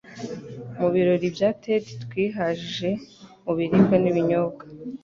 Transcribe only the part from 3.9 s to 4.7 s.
n'ibinyobwa